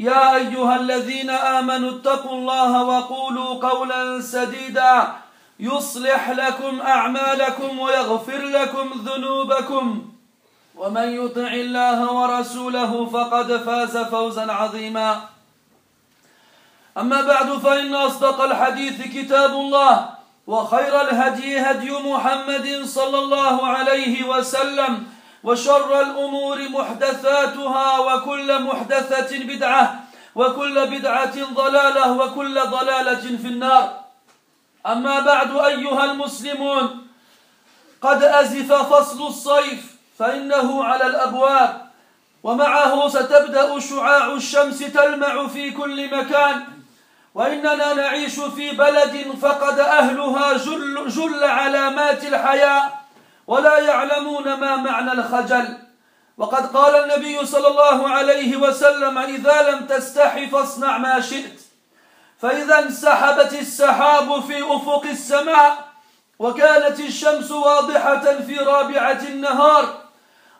[0.00, 5.12] يا أيها الذين آمنوا اتقوا الله وقولوا قولا سديدا.
[5.60, 10.12] يصلح لكم أعمالكم ويغفر لكم ذنوبكم.
[10.76, 15.20] ومن يطع الله ورسوله فقد فاز فوزا عظيما.
[16.98, 20.08] أما بعد فإن أصدق الحديث كتاب الله
[20.46, 25.06] وخير الهدي هدي محمد صلى الله عليه وسلم
[25.44, 30.00] وشر الأمور محدثاتها وكل محدثة بدعة
[30.34, 34.00] وكل بدعة ضلالة وكل ضلالة في النار.
[34.86, 37.06] أما بعد أيها المسلمون
[38.02, 41.90] قد أزف فصل الصيف فإنه على الأبواب
[42.42, 46.64] ومعه ستبدأ شعاع الشمس تلمع في كل مكان
[47.34, 52.99] وإننا نعيش في بلد فقد أهلها جل, جل علامات الحياة.
[53.50, 55.78] ولا يعلمون ما معنى الخجل.
[56.38, 61.60] وقد قال النبي صلى الله عليه وسلم إذا لم تستحي فاصنع ما شئت.
[62.38, 65.88] فإذا انسحبت السحاب في أفق السماء
[66.38, 69.84] وكانت الشمس واضحة في رابعة النهار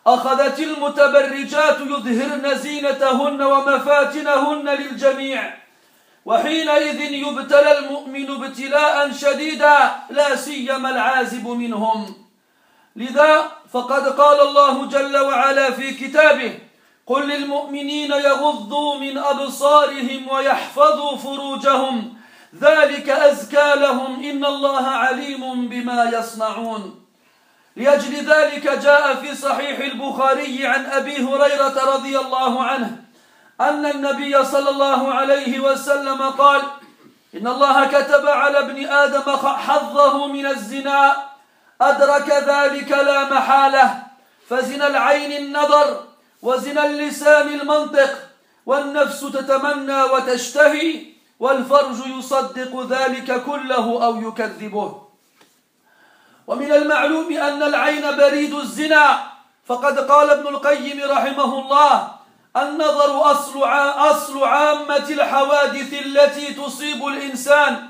[0.07, 5.53] أخذت المتبرجات يظهرن زينتهن ومفاتنهن للجميع.
[6.25, 12.20] وحينئذ يبتلى المؤمن ابتلاء شديدا لا سيما العازب منهم.
[12.95, 16.59] لذا فقد قال الله جل وعلا في كتابه
[17.07, 22.13] قل للمؤمنين يغضوا من أبصارهم ويحفظوا فروجهم
[22.61, 27.05] ذلك أزكى لهم إن الله عليم بما يصنعون.
[27.75, 32.97] لأجل ذلك جاء في صحيح البخاري عن أبي هريرة رضي الله عنه
[33.61, 36.61] أن النبي صلى الله عليه وسلم قال
[37.35, 41.30] إن الله كتب على ابن آدم حظه من الزنا
[41.81, 44.03] أدرك ذلك لا محالة.
[44.49, 46.03] فزنا العين النظر
[46.41, 48.11] وزنا اللسان المنطق
[48.65, 51.05] والنفس تتمنى وتشتهي
[51.39, 55.01] والفرج يصدق ذلك كله أو يكذبه.
[56.47, 59.31] ومن المعلوم أن العين بريد الزنا.
[59.65, 62.11] فقد قال ابن القيم رحمه الله
[62.57, 63.63] النظر أصل
[64.11, 67.87] أصل عامة الحوادث التي تصيب الإنسان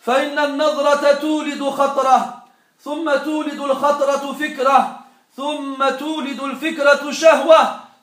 [0.00, 2.37] فإن النظرة تولد خطرة.
[2.84, 5.00] ثم تولد الخطرة فكرة
[5.36, 7.58] ثم تولد الفكرة شهوة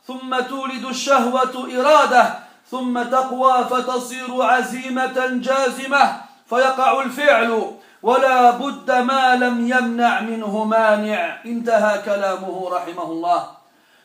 [0.08, 2.40] ثم تولد الشهوة إرادة
[2.72, 7.72] ثم تقوى فتصير عزيمة جازمة فيقع الفعل
[8.04, 11.42] ولا بد ما لم يمنع منه مانع.
[11.46, 13.48] انتهى كلامه رحمه الله.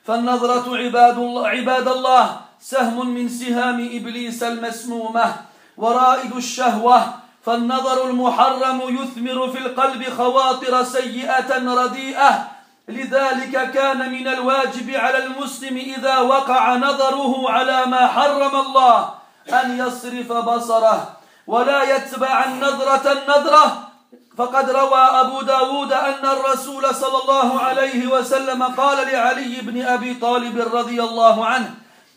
[0.04, 5.34] فالنظرة عباد الله, عباد الله سهم من سهام إبليس المسمومة
[5.76, 12.48] ورائد الشهوة فالنظر المحرم يثمر في القلب خواطر سيئة رديئة.
[12.88, 19.14] لذلك كان من الواجب على المسلم إذا وقع نظره على ما حرم الله
[19.52, 23.90] أن يصرف بصره ولا يتبع النظرة النظرة.
[24.36, 30.74] فقد روى أبو داود أن الرسول صلى الله عليه وسلم قال لعلي بن أبي طالب
[30.74, 31.74] رضي الله عنه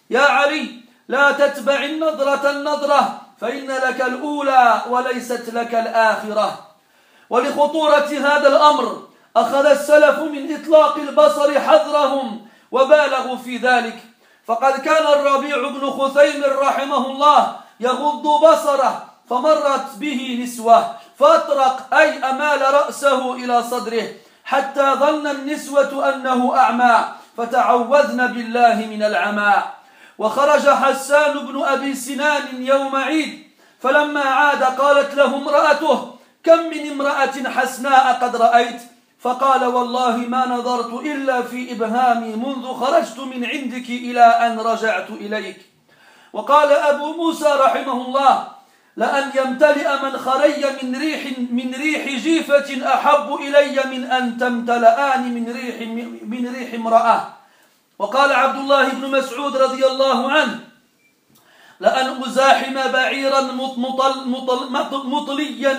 [0.10, 6.60] يا علي لا تتبع النظرة النظرة فإن لك الأولى وليست لك الآخرة.
[7.30, 9.04] ولخطورة هذا الأمر
[9.36, 13.96] أخذ السلف من إطلاق البصر حذرهم وبالغوا في ذلك.
[14.48, 22.74] فقد كان الربيع بن خثيم رحمه الله يغض بصره فمرت به نسوة فأطرق أي أمال
[22.74, 24.08] رأسه إلى صدره
[24.46, 27.06] حتى ظن النسوة أنه أعمى
[27.38, 29.83] فتعوذن بالله من العمى.
[30.24, 33.44] وخرج حسان بن أبي سنان يوم عيد
[33.80, 38.82] فلما عاد قالت له امرأته كم من امرأة حسناء قد رأيت؟
[39.20, 45.58] فقال والله ما نظرت إلا في إبهامي منذ خرجت من عندك إلى أن رجعت إليك.
[46.34, 48.48] وقال أبو موسى رحمه الله
[48.98, 51.22] لأن يمتلئ من خري من ريح
[51.52, 55.88] من ريح جيفة أحب إلي من أن تمتلئان من ريح
[56.24, 57.43] من ريح امرأة.
[58.04, 60.60] وقال عبد الله بن مسعود رضي الله عنه
[61.80, 65.74] لأن أزاحم بعيرا مطل مطل مطليا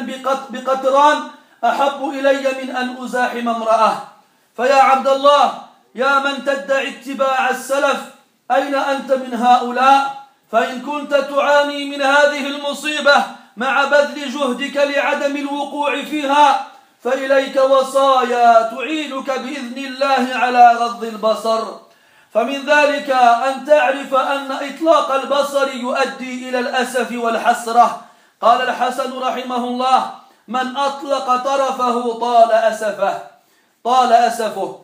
[0.51, 1.19] بقطران
[1.65, 4.09] أحب إلي من أن أزاحم امرأة.
[4.57, 5.53] فيا عبد الله
[5.95, 8.01] يا من تدعي اتباع السلف
[8.51, 13.25] أين أنت من هؤلاء؟ فإن كنت تعاني من هذه المصيبة
[13.57, 16.67] مع بذل جهدك لعدم الوقوع فيها
[17.05, 21.84] فإليك وصايا تعينك بإذن الله على غض البصر.
[22.35, 23.11] فمن ذلك
[23.47, 28.01] أن تعرف أن إطلاق البصر يؤدي إلى الأسف والحسرة.
[28.41, 30.11] قال الحسن رحمه الله
[30.49, 33.19] من أطلق طرفه طال أسفه.
[33.85, 34.81] طال أسفه.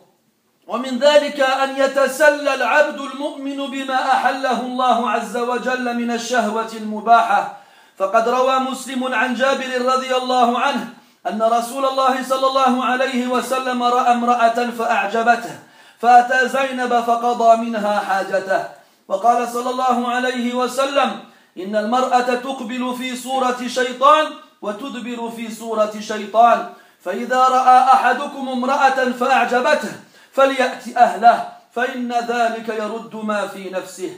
[0.67, 7.57] ومن ذلك أن يتسلى العبد المؤمن بما أحله الله عز وجل من الشهوة المباحة.
[7.97, 10.87] فقد روى مسلم عن جابر رضي الله عنه
[11.27, 15.70] أن رسول الله صلى الله عليه وسلم رأى امرأة فأعجبته.
[16.01, 18.63] فأتى زينب فقضى منها حاجته.
[19.07, 21.19] وقال صلى الله عليه وسلم
[21.57, 24.25] إن المرأة تقبل في صورة شيطان
[24.61, 26.69] وتدبر في صورة شيطان.
[27.05, 29.93] فإذا رأى أحدكم امرأة فأعجبته
[30.31, 34.17] فليأت أهله فإن ذلك يرد ما في نفسه.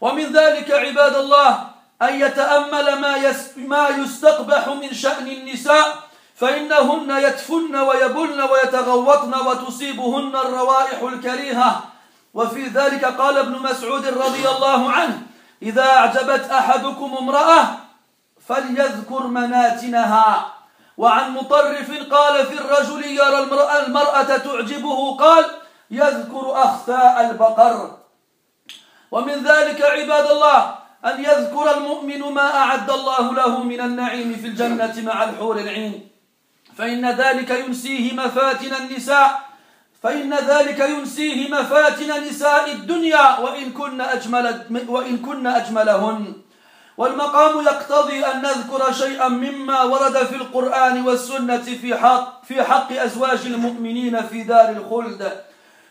[0.00, 5.98] ومن ذلك عباد الله أن يتأمل ما, ما يستقبح من شأن النساء
[6.36, 11.80] فإنهن يدفن ويبلن ويتغوطن وتصيبهن الروائح الكريهة.
[12.34, 15.22] وفي ذلك قال ابن مسعود رضي الله عنه
[15.62, 17.66] إذا أعجبت أحدكم امرأة
[18.48, 20.52] فليذكر مناتنها.
[20.98, 25.16] وعن مطرف قال في الرجل يرى المرأة, المرأة تعجبه.
[25.16, 25.44] قال
[25.90, 27.96] يذكر أخفاء البقر.
[29.10, 30.74] ومن ذلك عباد الله
[31.04, 36.15] أن يذكر المؤمن ما أعد الله له من النعيم في الجنة مع الحور العين.
[36.78, 39.40] فإن ذلك ينسيه مفاتن النساء
[40.02, 46.32] فإن ذلك ينسيه مفاتن نساء الدنيا وإن كن أجمل وإن كن أجملهن.
[46.96, 53.38] والمقام يقتضي أن نذكر شيئا مما ورد في القرآن والسنة في حق في حق أزواج
[53.46, 55.40] المؤمنين في دار الخلد.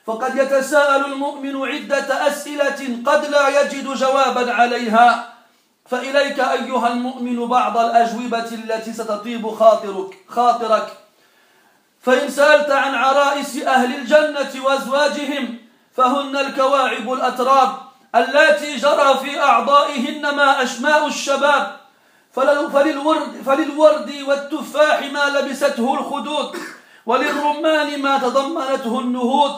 [0.07, 5.34] فقد يتساءل المؤمن عدة أسئلة قد لا يجد جوابا عليها.
[5.89, 10.97] فإليك أيها المؤمن بعض الأجوبة التي ستطيب خاطرك خاطرك.
[12.01, 15.57] فإن سألت عن عرائس أهل الجنة وأزواجهم
[15.95, 17.69] فهن الكواعب الأتراب
[18.15, 21.77] اللاتي جرى في أعضائهن ما أشماء الشباب.
[22.73, 26.57] فللورد, فللورد والتفاح ما لبسته الخدود
[27.05, 29.51] وللرمان ما تضمنته النهود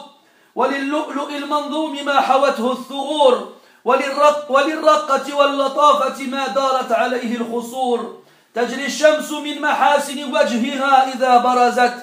[0.56, 3.56] وللؤلؤ المنظوم ما حوته الثغور.
[3.88, 8.19] وللرق وللرقة واللطافة ما دارت عليه الخصور.
[8.56, 11.94] تجري الشمس من محاسن وجهها إذا برزت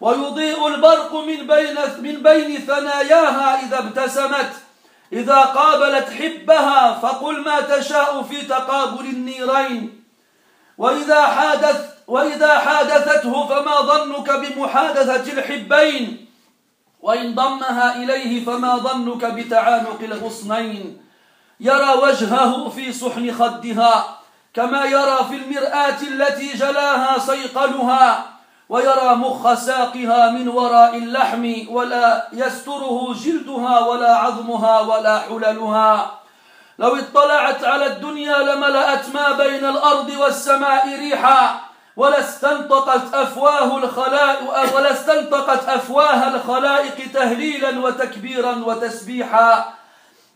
[0.00, 4.52] ويضيء البرق من بين من بين ثناياها إذا ابتسمت.
[5.12, 10.04] إذا قابلت حبها فقل ما تشاء في تقابل النيرين.
[10.78, 16.26] وإذا حادث وإذا حادثته فما ظنك بمحادثة الحبين.
[17.00, 21.01] وإن ضمها إليه فما ظنك بتعانق الغصنين.
[21.62, 24.04] يرى وجهه في صحن خدها
[24.54, 28.24] كما يرى في المرآة التي جلاها صيقلها
[28.68, 36.10] ويرى مخ ساقها من وراء اللحم ولا يستره جلدها ولا عظمها ولا حللها.
[36.78, 41.60] لو اطلعت على الدنيا لملأت ما بين الأرض والسماء ريحا
[41.96, 49.81] ولاستنطقت أفواه الخلائق ولاستنطقت أفواه الخلائق تهليلا وتكبيرا وتسبيحا.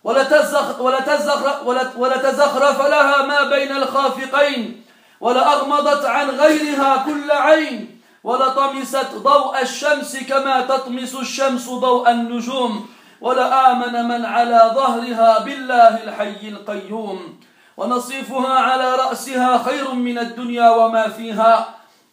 [0.07, 4.85] ولتزخ ولتزخ ولتزخرف لها ما بين الخافقين.
[5.21, 8.01] ولأغمضت عن غيرها كل عين.
[8.25, 12.87] ولطمست ضوء الشمس كما تطمس الشمس ضوء النجوم.
[13.21, 17.41] ولآمن من على ظهرها بالله الحي القيوم.
[17.77, 21.69] ونصيفها على رأسها خير من الدنيا وما فيها.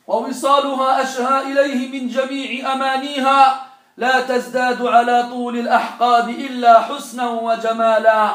[0.08, 3.73] ووصالها أشهى إليه من جميع أمانيها.
[3.98, 8.30] لا تزداد على طول الأحقاب إلا حسنا وجمالا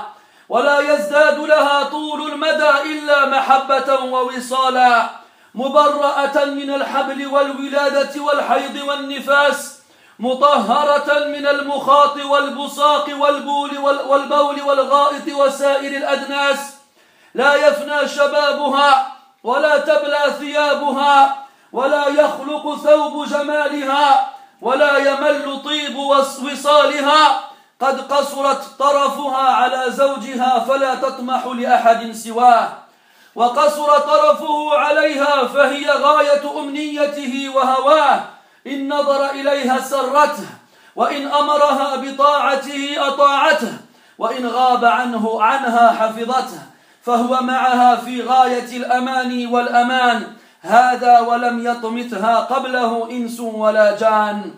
[0.48, 5.10] ولا يزداد لها طول المدى إلا محبة ووصالا.
[5.54, 9.78] مبرأة من الحبل والولادة والحيض والنفاس
[10.18, 16.74] مطهرة من المخاط والبصاق والبول والبول والغائط وسائر الأدناس.
[17.34, 19.12] لا يفنى شبابها
[19.44, 21.36] ولا تبلى ثيابها
[21.72, 24.37] ولا يخلق ثوب جمالها.
[24.60, 27.40] ولا يمل طيب وصالها.
[27.80, 32.68] قد قصرت طرفها على زوجها فلا تطمح لأحد سواه.
[33.34, 38.20] وقصر طرفه عليها فهي غاية أمنيته وهواه.
[38.66, 40.46] إن نظر إليها سرته
[40.96, 43.72] وإن أمرها بطاعته أطاعته
[44.18, 46.62] وإن غاب عنه عنها حفظته.
[47.02, 50.36] فهو معها في غاية الأمان والأمان.
[50.60, 54.54] هذا ولم يطمثها قبله إنس ولا جان.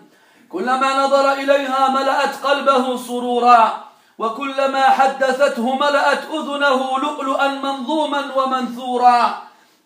[0.49, 3.83] كلما نظر إليها ملأت قلبه سرورا
[4.17, 9.41] وكلما حدثته ملأت أذنه لؤلؤا منظوما ومنثورا.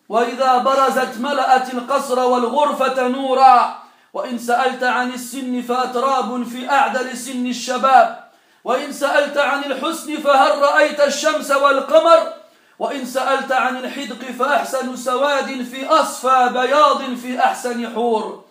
[0.08, 3.74] وإذا برزت ملأت القصر والغرفة نورا.
[4.14, 8.24] وإن سألت عن السن فأتراب في أعدل سن الشباب.
[8.64, 12.45] وإن سألت عن الحسن فهل رأيت الشمس والقمر؟
[12.78, 18.44] وإن سألت عن الحدق فأحسن سواد في أصفى بياض في أحسن حور.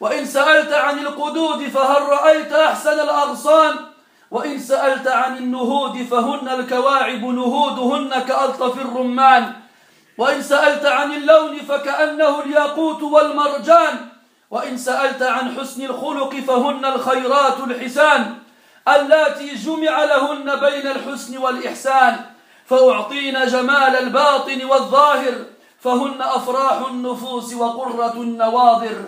[0.00, 3.74] وإن سألت عن القدود فهل رأيت أحسن الأغصان.
[4.30, 9.52] وإن سألت عن النهود فهن الكواعب نهودهن كألطف الرمان.
[10.18, 14.08] وإن سألت عن اللون فكأنه الياقوت والمرجان.
[14.50, 18.34] وإن سألت عن حسن الخلق فهن الخيرات الحسان.
[18.88, 22.29] اللاتي جمع لهن بين الحسن والإحسان.
[22.70, 25.34] فأعطين جمال الباطن والظاهر
[25.80, 29.04] فهن أفراح النفوس وقرة النواظر.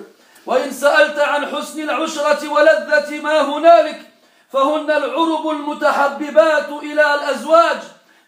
[0.47, 4.01] وإن سألت عن حسن العشرة ولذة ما هنالك
[4.53, 7.79] فهن العرب المتحببات إلى الأزواج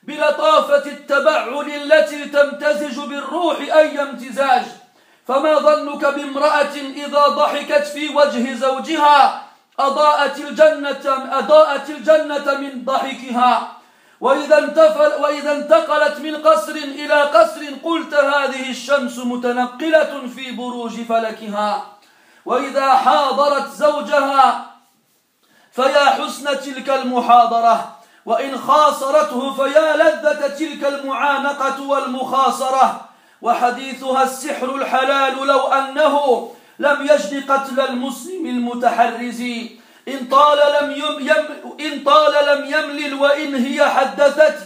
[0.03, 4.63] بلطافة التبعل التي تمتزج بالروح أي امتزاج.
[5.29, 9.43] فما ظنك بامرأة إذا ضحكت في وجه زوجها
[9.79, 13.74] أضاءت الجنة أضاءت الجنة من ضحكها؟
[14.25, 21.87] وإذا انتفل وإذا انتقلت من قصر إلى قصر قلت هذه الشمس متنقلة في بروج فلكها.
[22.45, 24.67] وإذا حاضرت زوجها
[25.73, 33.01] فيا حسن تلك المحاضرة وإن خاصرته فيا لذة تلك المعانقة والمخاصرة.
[33.43, 39.43] وحديثها السحر الحلال لو أنه لم يجد قتل المسلم المتحرز.
[40.09, 41.45] إن طال لم يم يم
[41.81, 44.59] إن طال لم يملل وإن هي حدثت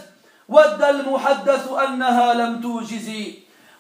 [0.49, 3.11] ود المحدث أنها لم توجز.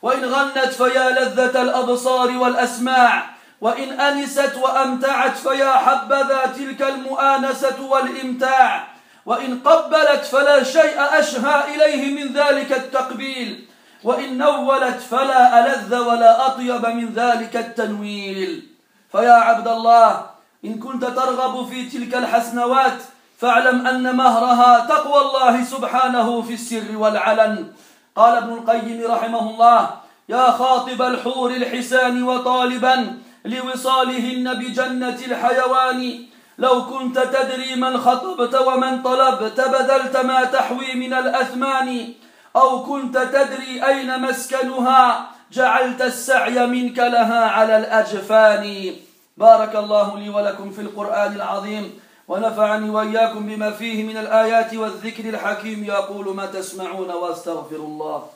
[0.02, 8.86] وإن غنت فيا لذة الأبصار والأسماع وإن أنست وأمتعت فيا حبذا تلك المؤانسة والإمتاع
[9.26, 13.68] وإن قبلت فلا شيء أشهى إليه من ذلك التقبيل
[14.04, 18.68] وإن نولت فلا ألذ ولا أطيب من ذلك التنويل.
[19.12, 22.98] فيا عبد الله إن كنت ترغب في تلك الحسنوات
[23.38, 27.72] فاعلم أن مهرها تقوى الله سبحانه في السر والعلن.
[28.16, 29.90] قال ابن القيم رحمه الله
[30.28, 36.26] يا خاطب الحور الحسان وطالبا لوصالهن بجنة الحيوان
[36.58, 42.12] لو كنت تدري من خطبت ومن طلبت بذلت ما تحوي من الأثمان
[42.56, 48.92] أو كنت تدري أين مسكنها جعلت السعي منك لها على الأجفان.
[49.38, 55.84] بارك الله لي ولكم في القرآن العظيم ونفعني وإياكم بما فيه من الآيات والذكر الحكيم.
[55.84, 58.30] يقول ما تسمعون واستغفر الله.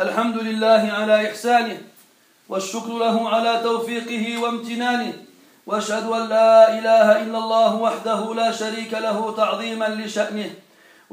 [0.00, 1.80] الحمد لله على إحسانه
[2.48, 5.12] والشكر له على توفيقه وامتنانه
[5.66, 10.50] وأشهد أن لا إله إلا الله وحده لا شريك له تعظيما لشأنه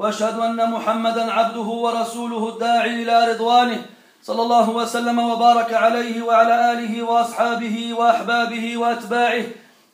[0.00, 3.82] وأشهد أن محمدا عبده ورسوله الداعي إلى رضوانه
[4.22, 9.44] صلى الله وسلم وبارك عليه وعلى آله وأصحابه وأحبابه وأتباعه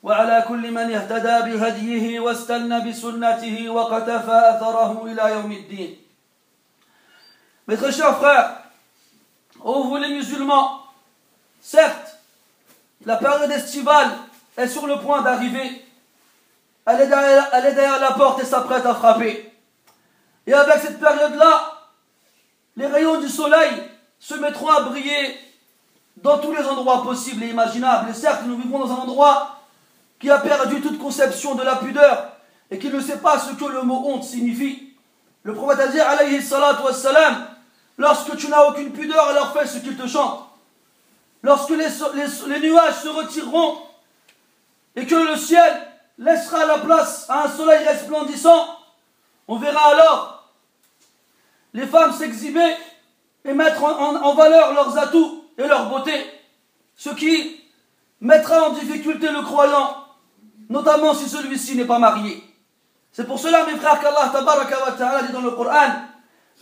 [0.03, 5.97] وعلى كل من اهتدى بهديه واستنى بسنته وقتفى أثره إلى يوم الدين
[7.67, 8.63] Mes très chers frères,
[9.61, 10.83] ô vous les musulmans,
[11.61, 12.19] certes,
[13.05, 14.11] la période estivale
[14.57, 15.85] est sur le point d'arriver.
[16.87, 19.56] Elle, est derrière la porte et s'apprête à frapper.
[20.47, 21.73] Et avec cette période-là,
[22.77, 23.71] les rayons du soleil
[24.19, 25.39] se mettront à briller
[26.17, 28.11] dans tous les endroits possibles et imaginables.
[28.11, 29.61] Et certes, nous vivons dans un endroit
[30.19, 32.33] qui a perdu toute conception de la pudeur
[32.71, 34.95] et qui ne sait pas ce que le mot honte signifie.
[35.43, 37.47] Le prophète a dit, alayhi salatu wassalam,
[37.99, 40.45] lorsque tu n'as aucune pudeur, alors fais ce qu'il te chante.
[41.43, 41.89] Lorsque les,
[42.49, 43.79] les nuages se retireront
[44.97, 45.83] et que le ciel
[46.19, 48.67] laissera la place à un soleil resplendissant,
[49.47, 50.36] on verra alors
[51.77, 52.75] les femmes s'exhiber
[53.45, 56.13] et mettre en, valeur leurs atouts et leur beauté,
[56.97, 57.61] ce qui
[58.21, 60.05] mettra en difficulté le croyant,
[60.71, 62.43] notamment si celui-ci n'est pas marié.
[63.13, 65.93] C'est pour cela, mes frères, qu'Allah dit dans le Coran,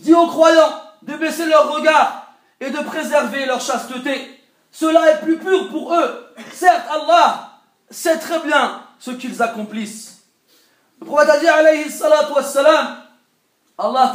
[0.00, 4.40] dit aux croyants de baisser leur regard et de préserver leur chasteté.
[4.72, 6.34] Cela est plus pur pour eux.
[6.52, 7.50] Certes, Allah
[7.88, 10.24] c'est très bien ce qu'ils accomplissent.
[11.00, 12.32] Le prophète a dit alayhi salatu
[13.76, 14.12] Allah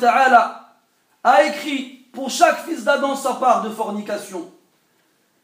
[0.00, 0.76] ta'ala
[1.22, 4.50] a écrit pour chaque fils d'Adam sa part de fornication.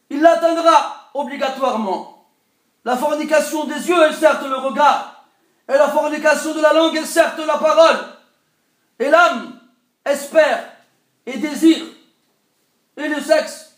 [0.09, 2.27] Il l'atteindra obligatoirement.
[2.85, 5.25] La fornication des yeux est certes le regard,
[5.69, 7.99] et la fornication de la langue est certes la parole.
[8.99, 9.59] Et l'âme
[10.05, 10.65] espère
[11.27, 11.85] et désire.
[12.97, 13.77] Et le sexe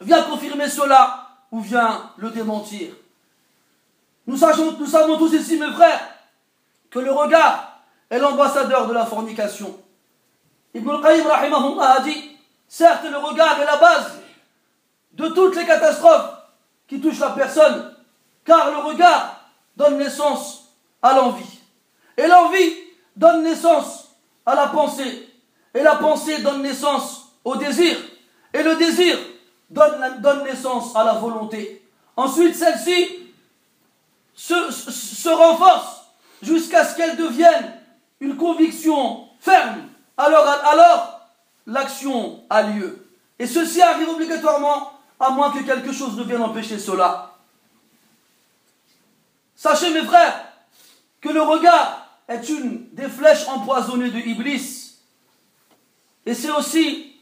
[0.00, 2.92] vient confirmer cela ou vient le démentir.
[4.26, 6.08] Nous savons tous ici, mes frères,
[6.90, 7.77] que le regard
[8.10, 9.78] est l'ambassadeur de la fornication.
[10.74, 12.36] Ibn al-Qayyim a dit,
[12.66, 14.18] certes le regard est la base
[15.12, 16.30] de toutes les catastrophes
[16.86, 17.94] qui touchent la personne,
[18.44, 19.40] car le regard
[19.76, 21.60] donne naissance à l'envie.
[22.16, 22.74] Et l'envie
[23.16, 24.08] donne naissance
[24.46, 25.28] à la pensée.
[25.74, 27.96] Et la pensée donne naissance au désir.
[28.52, 29.18] Et le désir
[29.70, 31.86] donne, donne naissance à la volonté.
[32.16, 33.30] Ensuite, celle-ci
[34.34, 36.02] se, se renforce
[36.42, 37.77] jusqu'à ce qu'elle devienne
[38.20, 39.88] une conviction ferme.
[40.16, 41.20] Alors,
[41.66, 43.06] l'action a lieu.
[43.38, 47.34] Et ceci arrive obligatoirement à moins que quelque chose ne vienne empêcher cela.
[49.54, 50.44] Sachez mes frères
[51.20, 54.94] que le regard est une des flèches empoisonnées de Iblis.
[56.26, 57.16] Et c'est aussi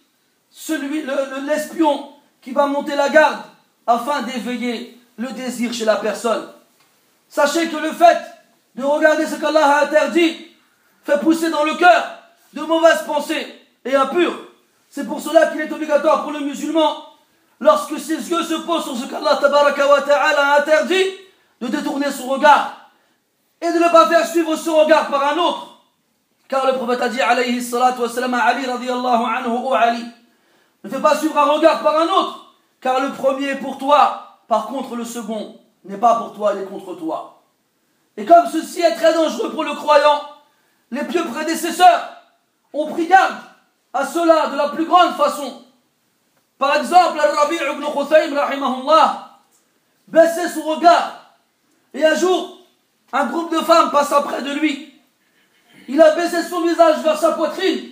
[0.50, 1.04] celui,
[1.46, 2.10] l'espion
[2.42, 3.42] qui va monter la garde
[3.86, 6.48] afin d'éveiller le désir chez la personne.
[7.28, 8.18] Sachez que le fait
[8.74, 10.45] de regarder ce qu'Allah a interdit
[11.06, 12.18] fait pousser dans le cœur
[12.52, 13.46] de mauvaises pensées
[13.84, 14.36] et impures.
[14.90, 17.04] C'est pour cela qu'il est obligatoire pour le musulman,
[17.60, 21.04] lorsque ses yeux se posent sur ce qu'Allah a interdit,
[21.60, 22.90] de détourner son regard
[23.62, 25.78] et de ne pas faire suivre son regard par un autre.
[26.48, 30.04] Car le prophète a dit alayhi salatu à Ali radiallahu anhu, oh Ali,
[30.84, 34.40] ne fais pas suivre un regard par un autre, car le premier est pour toi,
[34.48, 37.42] par contre le second n'est pas pour toi, il est contre toi.
[38.16, 40.20] Et comme ceci est très dangereux pour le croyant,
[40.90, 42.16] les pieux prédécesseurs
[42.72, 43.36] ont pris garde
[43.92, 45.62] à cela de la plus grande façon.
[46.58, 49.40] Par exemple, Al-Rabi' ibn Khuthaym, rahimahullah,
[50.08, 51.34] baissait son regard.
[51.92, 52.58] Et un jour,
[53.12, 54.94] un groupe de femmes passe près de lui.
[55.88, 57.90] Il a baissé son visage vers sa poitrine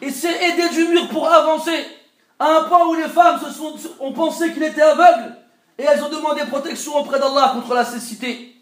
[0.00, 1.86] et s'est aidé du mur pour avancer
[2.38, 5.36] à un point où les femmes se sont, ont pensé qu'il était aveugle
[5.78, 8.56] et elles ont demandé protection auprès d'Allah contre la cécité.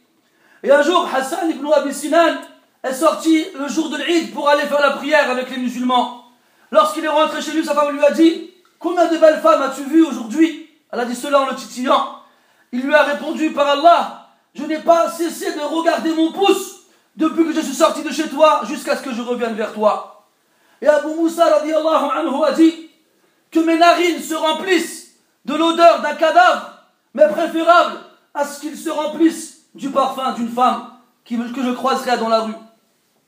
[0.63, 2.37] Et un jour, Hassan ibn Abi Sinan
[2.83, 6.25] est sorti le jour de l'Eid pour aller faire la prière avec les musulmans.
[6.71, 9.85] Lorsqu'il est rentré chez lui, sa femme lui a dit Combien de belles femmes as-tu
[9.85, 10.69] vues aujourd'hui?
[10.91, 12.17] Elle a dit cela en le titillant.
[12.73, 16.81] Il lui a répondu Par Allah, je n'ai pas cessé de regarder mon pouce
[17.17, 20.27] depuis que je suis sorti de chez toi jusqu'à ce que je revienne vers toi.
[20.81, 22.91] Et Abu Moussa anhu a dit
[23.51, 25.15] que mes narines se remplissent
[25.45, 26.73] de l'odeur d'un cadavre
[27.15, 27.99] mais préférable
[28.35, 30.89] à ce qu'il se remplisse du parfum d'une femme
[31.25, 32.55] que je croiserai dans la rue.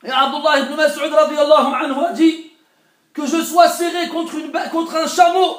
[0.04, 2.50] Et Abdullah ibn Mas'ud a dit
[3.14, 5.56] que je sois serré contre un chameau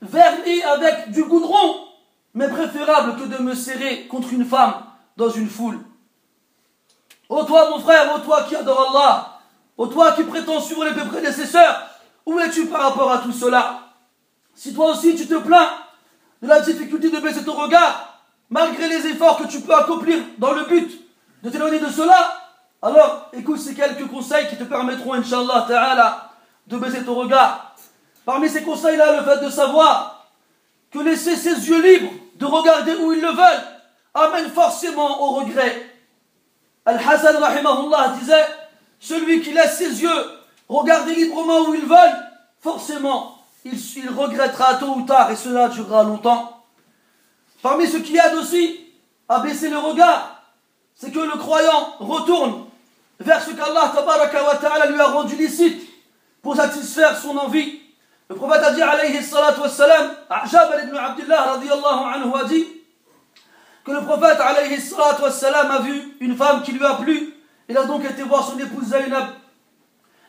[0.00, 1.88] verni avec du goudron,
[2.32, 4.74] mais préférable que de me serrer contre une femme
[5.16, 5.80] dans une foule.
[7.28, 9.40] Ô toi mon frère, ô toi qui adore Allah,
[9.76, 11.82] ô toi qui prétends suivre les prédécesseurs,
[12.24, 13.80] où es-tu par rapport à tout cela?
[14.54, 15.70] Si toi aussi tu te plains
[16.40, 20.52] de la difficulté de baisser ton regard, malgré les efforts que tu peux accomplir dans
[20.52, 20.90] le but
[21.42, 22.47] de t'éloigner de cela,
[22.80, 26.30] alors écoute ces quelques conseils qui te permettront, Inch'Allah
[26.66, 27.74] de baisser ton regard.
[28.24, 30.26] Parmi ces conseils-là, le fait de savoir
[30.90, 33.64] que laisser ses yeux libres de regarder où ils le veulent
[34.14, 35.86] amène forcément au regret.
[36.84, 38.46] Al-Hassan rahimahullah disait
[39.00, 40.24] Celui qui laisse ses yeux
[40.68, 42.26] regarder librement où ils veulent,
[42.60, 46.64] forcément il, regrettera tôt ou tard et cela durera longtemps.
[47.62, 48.80] Parmi ce qui aide aussi
[49.28, 50.42] à baisser le regard,
[50.94, 52.67] c'est que le croyant retourne
[53.20, 55.82] vers ce qu'Allah lui a rendu licite
[56.42, 57.80] pour satisfaire son envie.
[58.28, 62.66] Le prophète a dit alayhi salatu wassalam, radiallahu anhu a dit
[63.84, 64.78] que le prophète alayhi
[65.52, 67.34] a vu une femme qui lui a plu.
[67.68, 69.28] Il a donc été voir son épouse Zainab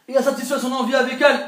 [0.08, 1.48] et a satisfait son envie avec elle.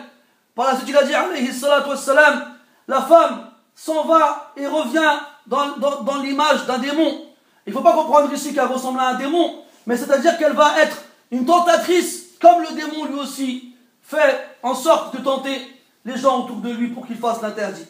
[0.56, 2.54] Par la suite, il a dit, alayhi salatu wassalam,
[2.88, 7.26] la femme s'en va et revient dans, dans, dans l'image d'un démon.
[7.66, 10.80] Il ne faut pas comprendre ici qu'elle ressemble à un démon, mais c'est-à-dire qu'elle va
[10.80, 10.98] être
[11.32, 15.62] une tentatrice, comme le démon lui aussi fait en sorte de tenter
[16.04, 17.86] les gens autour de lui pour qu'il fasse l'interdit.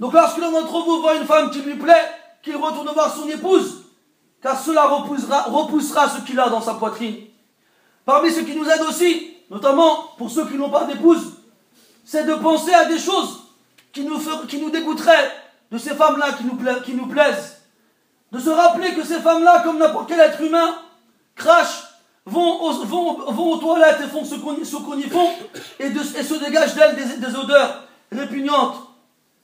[0.00, 2.10] Donc lorsque l'un d'entre vous voit une femme qui lui plaît,
[2.42, 3.84] qu'il retourne voir son épouse,
[4.40, 7.16] car cela repoussera, ce qu'il a dans sa poitrine.
[8.04, 11.34] Parmi ce qui nous aide aussi, notamment pour ceux qui n'ont pas d'épouse,
[12.04, 13.42] c'est de penser à des choses
[13.92, 15.30] qui nous, dégoûteraient
[15.70, 16.32] de ces femmes-là
[16.84, 17.56] qui nous plaisent.
[18.30, 20.78] de se rappeler que ces femmes-là, comme n'importe quel être humain,
[21.34, 21.87] crachent,
[22.28, 25.30] vont aux, toilettes et font ce qu'on y font,
[25.80, 28.76] et, se dégagent d'elles des, odeurs répugnantes.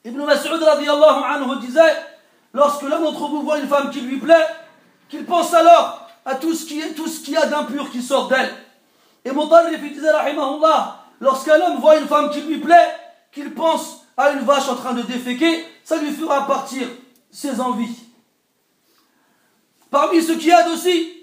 [0.03, 1.95] Ibn Mas'ud anhu disait,
[2.53, 4.47] lorsque l'un d'entre vous voit une femme qui lui plaît,
[5.09, 8.51] qu'il pense alors à tout ce qu'il y a d'impur qui sort d'elle.
[9.23, 10.11] Et Mutarrif disait,
[11.19, 12.93] lorsqu'un homme voit une femme qui lui plaît,
[13.31, 16.87] qu'il pense à une vache en train de déféquer, ça lui fera partir
[17.31, 17.99] ses envies.
[19.91, 21.14] Parmi ce qui aide aussi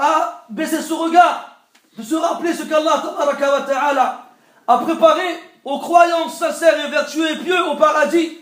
[0.00, 1.56] à baisser ce regard,
[1.98, 4.24] de se rappeler ce qu'Allah
[4.66, 8.38] a préparé aux croyants sincères et vertueux et pieux au paradis,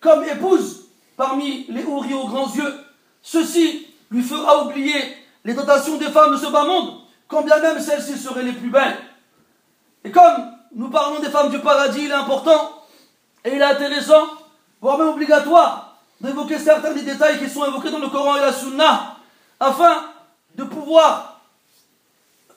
[0.00, 0.84] comme épouse
[1.16, 2.74] parmi les houris aux grands yeux.
[3.22, 7.80] Ceci lui fera oublier les tentations des femmes de ce bas monde, quand bien même
[7.80, 8.98] celles-ci seraient les plus belles.
[10.04, 12.84] Et comme nous parlons des femmes du paradis, il est important
[13.44, 14.26] et il est intéressant,
[14.82, 18.52] voire même obligatoire, d'évoquer certains des détails qui sont évoqués dans le Coran et la
[18.52, 19.16] Sunna,
[19.58, 20.02] afin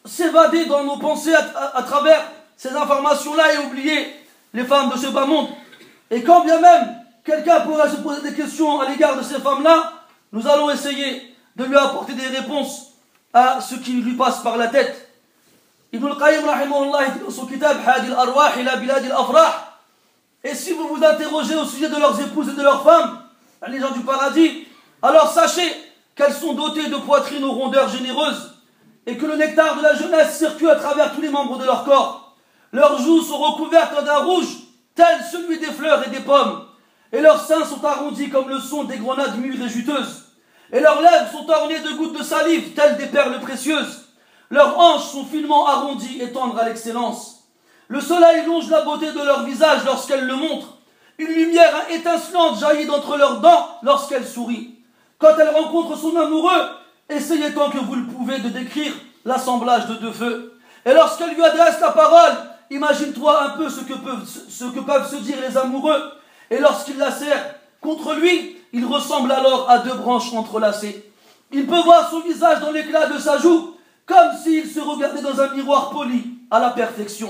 [0.06, 2.24] s'évader dans nos pensées à, travers
[2.58, 4.16] ces informations-là et oublier
[4.54, 5.48] les femmes de ce bas monde.
[6.10, 9.94] Et quand bien même quelqu'un pourrait se poser des questions à l'égard de ces femmes-là,
[10.32, 12.94] nous allons essayer de lui apporter des réponses
[13.34, 15.10] à ce qui lui passe par la tête.
[15.94, 19.06] Ibn al-Qayyim dans son kitab Hadi al-Arwah ila bilad
[20.44, 23.22] et si vous vous interrogez au sujet de leurs épouses et de leurs femmes,
[23.68, 24.66] les gens du paradis,
[25.02, 25.72] alors sachez
[26.16, 28.54] qu'elles sont dotées de poitrines aux rondeurs généreuses
[29.06, 31.84] et que le nectar de la jeunesse circule à travers tous les membres de leur
[31.84, 32.36] corps.
[32.72, 34.48] Leurs joues sont recouvertes d'un rouge
[34.96, 36.66] tel celui des fleurs et des pommes,
[37.12, 40.26] et leurs seins sont arrondis comme le son des grenades mûres et juteuses,
[40.72, 44.06] et leurs lèvres sont ornées de gouttes de salive telles des perles précieuses.
[44.50, 47.48] Leurs hanches sont finement arrondies et tendres à l'excellence.
[47.88, 50.78] Le soleil longe la beauté de leur visage lorsqu'elles le montrent.
[51.18, 54.81] Une lumière étincelante jaillit d'entre leurs dents lorsqu'elles sourient.
[55.22, 56.64] Quand elle rencontre son amoureux,
[57.08, 58.92] essayez tant que vous le pouvez de décrire
[59.24, 60.60] l'assemblage de deux feux.
[60.84, 62.34] Et lorsqu'elle lui adresse la parole,
[62.72, 66.02] imagine-toi un peu ce que, peuvent, se dire les amoureux.
[66.50, 71.12] Et lorsqu'il la serre contre lui, il ressemble alors à deux branches entrelacées.
[71.52, 73.76] Il peut voir son visage dans l'éclat de sa joue,
[74.08, 77.30] comme s'il se regardait dans un miroir poli à la perfection.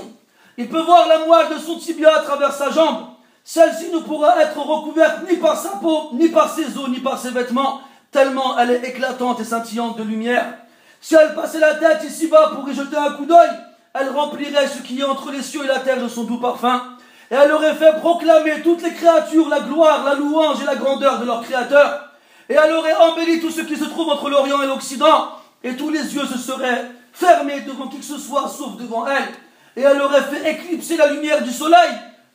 [0.56, 3.11] Il peut voir la moelle de son tibia à travers sa jambe.
[3.44, 7.18] Celle-ci ne pourra être recouverte ni par sa peau, ni par ses os, ni par
[7.18, 10.54] ses vêtements, tellement elle est éclatante et scintillante de lumière.
[11.00, 13.50] Si elle passait la tête ici-bas pour y jeter un coup d'œil,
[13.94, 16.82] elle remplirait ce qui est entre les cieux et la terre de son doux parfum.
[17.30, 21.18] Et elle aurait fait proclamer toutes les créatures la gloire, la louange et la grandeur
[21.18, 22.10] de leur Créateur.
[22.48, 25.28] Et elle aurait embelli tout ce qui se trouve entre l'Orient et l'Occident
[25.64, 29.28] et tous les yeux se seraient fermés devant qui que ce soit sauf devant elle,
[29.76, 31.90] et elle aurait fait éclipser la lumière du soleil,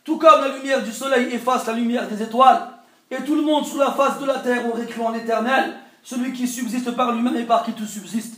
[0.07, 2.69] tout comme la lumière du soleil efface la lumière des étoiles,
[3.11, 6.31] et tout le monde sur la face de la terre aurait cru en l'éternel, celui
[6.31, 8.35] qui subsiste par lui-même et par qui tout subsiste.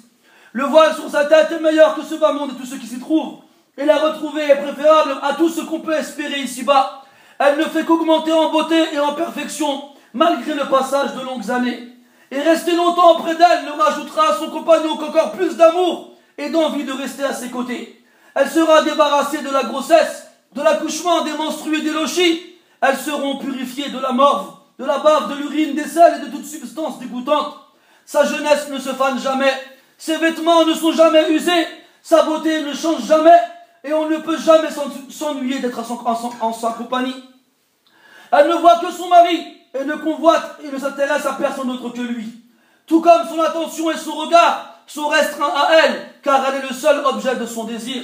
[0.51, 2.87] Le voile sur sa tête est meilleur que ce bas monde et tout ce qui
[2.87, 3.41] s'y trouve,
[3.77, 7.03] et la retrouver est préférable à tout ce qu'on peut espérer ici-bas.
[7.37, 11.87] Elle ne fait qu'augmenter en beauté et en perfection, malgré le passage de longues années
[12.31, 16.83] et rester longtemps auprès d'elle ne rajoutera à son compagnon qu'encore plus d'amour et d'envie
[16.83, 18.03] de rester à ses côtés.
[18.33, 22.41] Elle sera débarrassée de la grossesse, de l'accouchement, des menstrues et des lochis.
[22.81, 26.31] Elles seront purifiées de la morve, de la bave, de l'urine, des sels et de
[26.31, 27.55] toute substance dégoûtante.
[28.05, 29.53] Sa jeunesse ne se fane jamais,
[29.97, 31.67] ses vêtements ne sont jamais usés,
[32.01, 33.37] sa beauté ne change jamais,
[33.83, 34.69] et on ne peut jamais
[35.09, 35.79] s'ennuyer d'être
[36.41, 37.23] en sa compagnie.
[38.31, 41.89] Elle ne voit que son mari, et ne convoite et ne s'intéresse à personne d'autre
[41.89, 42.27] que lui.
[42.87, 46.73] Tout comme son attention et son regard sont restreints à elle, car elle est le
[46.73, 48.03] seul objet de son désir.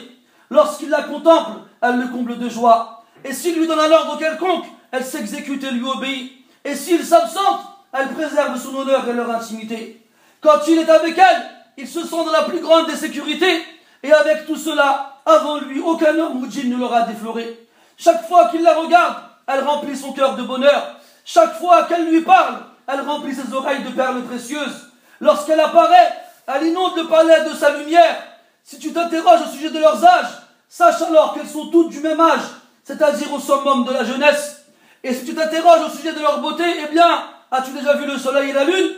[0.50, 3.04] Lorsqu'il la contemple, elle le comble de joie.
[3.24, 6.32] Et s'il lui donne un ordre quelconque, elle s'exécute et lui obéit.
[6.64, 7.62] Et s'il s'absente,
[7.94, 10.02] elle préserve son honneur et leur intimité.
[10.42, 13.64] Quand il est avec elle, il se sent dans la plus grande des sécurités.
[14.04, 17.68] Et avec tout cela, avant lui, aucun homme ou djinn ne l'aura défloré.
[17.98, 19.16] Chaque fois qu'il la regarde,
[19.48, 20.96] elle remplit son cœur de bonheur.
[21.24, 24.90] Chaque fois qu'elle lui parle, elle remplit ses oreilles de perles précieuses.
[25.20, 26.14] Lorsqu'elle apparaît,
[26.48, 28.22] elle inonde le palais de sa lumière.
[28.66, 32.20] Si tu t'interroges au sujet de leurs âges, sache alors qu'elles sont toutes du même
[32.20, 32.42] âge,
[32.84, 34.66] c'est-à-dire au summum de la jeunesse.
[35.04, 38.18] Et si tu t'interroges au sujet de leur beauté, eh bien, as-tu déjà vu le
[38.18, 38.90] soleil et la lune?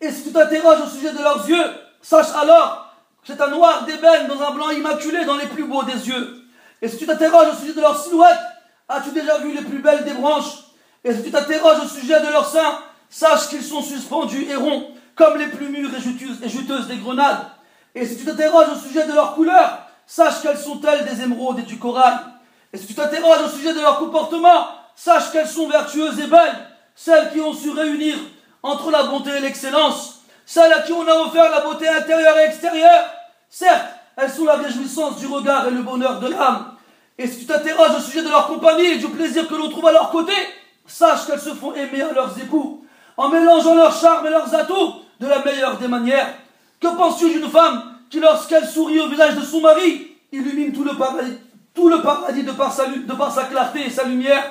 [0.00, 1.62] Et si tu t'interroges au sujet de leurs yeux,
[2.00, 5.82] sache alors que c'est un noir d'ébène dans un blanc immaculé dans les plus beaux
[5.82, 6.42] des yeux.
[6.80, 8.40] Et si tu t'interroges au sujet de leur silhouette,
[8.88, 10.54] as-tu déjà vu les plus belles des branches?
[11.04, 12.78] Et si tu t'interroges au sujet de leurs seins,
[13.10, 16.00] sache qu'ils sont suspendus et ronds, comme les plus mûres et
[16.48, 17.44] juteuses, des grenades.
[17.94, 21.58] Et si tu t'interroges au sujet de leur couleur, sache qu'elles sont telles des émeraudes
[21.58, 22.14] et du corail.
[22.72, 26.68] Et si tu t'interroges au sujet de leur comportement, sache qu'elles sont vertueuses et belles,
[26.94, 28.16] celles qui ont su réunir
[28.62, 30.22] entre la bonté et l'excellence.
[30.46, 33.04] Celles à qui on a offert la beauté intérieure et extérieure,
[33.48, 36.74] certes, elles sont la réjouissance du regard et le bonheur de l'âme.
[37.18, 39.86] Et si tu t'interroges au sujet de leur compagnie et du plaisir que l'on trouve
[39.86, 40.32] à leur côté,
[40.86, 42.84] sache qu'elles se font aimer à leurs époux,
[43.16, 46.34] en mélangeant leurs charmes et leurs atouts de la meilleure des manières.
[46.80, 50.96] Que penses-tu d'une femme qui, lorsqu'elle sourit au visage de son mari, illumine tout le
[50.96, 54.50] paradis, de par sa clarté et sa lumière?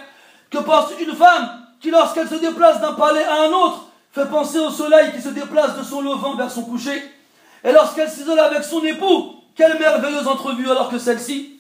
[0.50, 1.50] Que penses-tu d'une femme
[1.82, 5.30] qui, lorsqu'elle se déplace d'un palais à un autre, fait penser au soleil qui se
[5.30, 7.04] déplace de son levant vers son coucher?
[7.64, 11.60] Et lorsqu'elle s'isole avec son époux, quelle merveilleuse entrevue alors que celle-ci?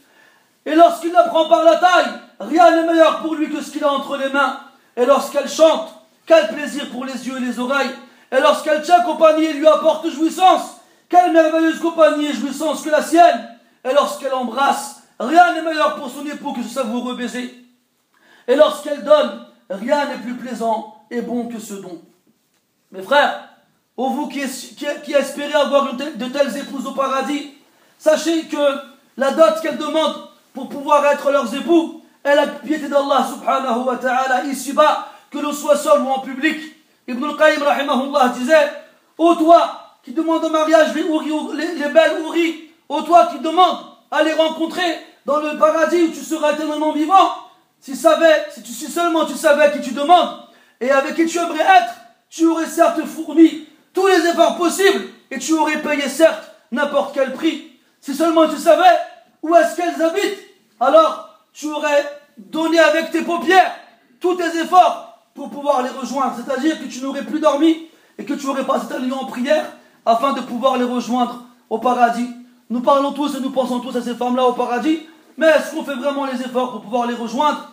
[0.65, 3.83] Et lorsqu'il la prend par la taille, rien n'est meilleur pour lui que ce qu'il
[3.83, 4.59] a entre les mains.
[4.95, 5.89] Et lorsqu'elle chante,
[6.25, 7.89] quel plaisir pour les yeux et les oreilles.
[8.31, 13.01] Et lorsqu'elle tient compagnie et lui apporte jouissance, quelle merveilleuse compagnie et jouissance que la
[13.01, 13.57] sienne.
[13.83, 17.55] Et lorsqu'elle embrasse, rien n'est meilleur pour son époux que ce savoureux baiser.
[18.47, 22.01] Et lorsqu'elle donne, rien n'est plus plaisant et bon que ce don.
[22.91, 23.49] Mes frères,
[23.97, 27.53] ô vous qui, espérez avoir de telles épouses au paradis,
[27.97, 28.57] sachez que
[29.17, 33.97] la dot qu'elles demandent pour pouvoir être leurs époux est la piété d'Allah subhanahu wa
[33.97, 36.57] ta'ala ici-bas, que l'on soit seul ou en public.
[37.09, 38.71] Ibn al-Qayyim rahimahullah disait,
[39.17, 43.77] ô toi qui demande au mariage les, les, belles houris, ô toi qui demande
[44.11, 47.31] à les rencontrer dans le paradis où tu seras éternellement vivant,
[47.79, 50.37] si, savais, si, tu, seulement tu savais qui tu demandes
[50.79, 51.95] et avec qui tu aimerais être,
[52.29, 57.33] tu aurais certes fourni tous les efforts possibles et tu aurais payé certes n'importe quel
[57.33, 57.71] prix.
[58.01, 58.97] Si seulement tu savais
[59.41, 60.45] où est-ce qu'elles habitent,
[60.79, 62.05] alors tu aurais
[62.37, 63.75] donné avec tes paupières
[64.19, 66.35] tous tes efforts pour pouvoir les rejoindre.
[66.35, 67.87] C'est-à-dire que tu n'aurais plus dormi
[68.17, 69.65] et que tu aurais passé ta nuit en prière
[70.05, 72.29] afin de pouvoir les rejoindre au paradis.
[72.69, 74.99] Nous parlons tous et nous pensons tous à ces femmes-là au paradis,
[75.37, 77.71] mais est-ce qu'on fait vraiment les efforts pour pouvoir les rejoindre?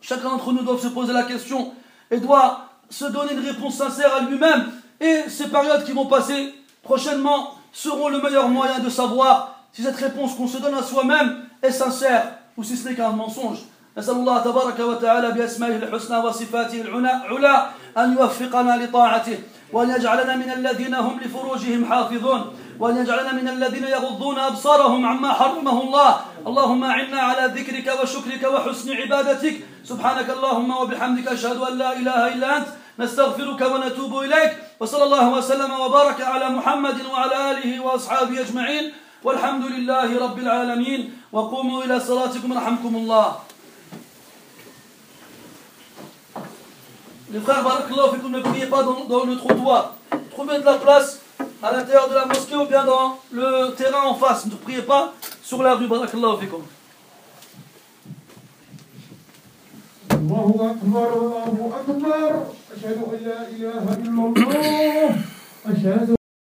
[0.00, 1.72] Chacun d'entre nous doit se poser la question
[2.10, 4.70] et doit se donner une réponse sincère à lui-même.
[5.00, 9.96] Et ces périodes qui vont passer prochainement seront le meilleur moyen de savoir si cette
[9.96, 13.58] réponse qu'on se donne à soi-même est sincère ou si ce n'est qu'un mensonge.
[13.98, 17.66] نسأل الله تبارك وتعالى بأسمائه الحسنى وصفاته العلى
[17.98, 19.38] أن يوفقنا لطاعته
[19.72, 22.40] وأن يجعلنا من الذين هم لفروجهم حافظون
[22.80, 26.20] وأن يجعلنا من الذين يغضون أبصارهم عما حرمه الله.
[26.46, 29.54] اللهم أعنا على ذكرك وشكرك وحسن عبادتك.
[29.84, 32.68] سبحانك اللهم وبحمدك أشهد أن لا إله إلا أنت.
[32.98, 34.52] نستغفرك ونتوب إليك.
[34.80, 38.92] وصلى الله وسلم وبارك على محمد وعلى آله وأصحابه أجمعين.
[39.24, 41.00] والحمد لله رب العالمين.
[41.32, 43.26] وقوموا إلى صلاتكم رحمكم الله.
[47.31, 47.63] Les frères,
[48.21, 49.95] vous ne priez pas dans, dans le trottoir.
[50.31, 51.19] Trouvez de la place
[51.63, 54.45] à l'intérieur de la mosquée ou bien dans le terrain en face.
[54.45, 55.87] Ne priez pas sur la rue.
[55.87, 56.61] Barakallahu fikum.
[60.11, 62.31] الله أكبر الله أكبر
[62.77, 65.15] أشهد أن لا إله إلا الله
[65.65, 66.14] أشهد